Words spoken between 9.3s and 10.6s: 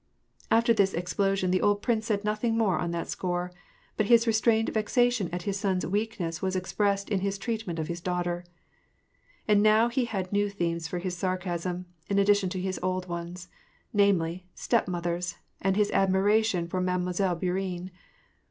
And he now had new